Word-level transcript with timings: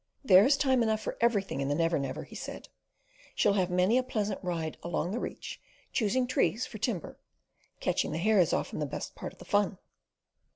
"There's 0.25 0.57
time 0.57 0.81
enough 0.81 0.99
for 1.01 1.15
everything 1.21 1.61
in 1.61 1.67
the 1.67 1.75
Never 1.75 1.99
Never," 1.99 2.23
he 2.23 2.33
said. 2.33 2.69
"She'll 3.35 3.53
have 3.53 3.69
many 3.69 3.99
a 3.99 4.03
pleasant 4.03 4.43
ride 4.43 4.79
along 4.81 5.11
the 5.11 5.19
Reach 5.19 5.61
choosing 5.93 6.25
trees 6.25 6.65
for 6.65 6.79
timber. 6.79 7.19
Catching 7.79 8.11
the 8.11 8.17
hare's 8.17 8.51
often 8.51 8.79
the 8.79 8.87
best 8.87 9.13
part 9.13 9.31
of 9.31 9.37
the 9.37 9.45
fun." 9.45 9.77